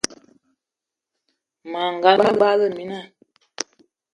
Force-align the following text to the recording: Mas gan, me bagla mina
Mas 1.71 1.93
gan, 2.03 2.17
me 2.23 2.31
bagla 2.41 2.67
mina 2.77 2.99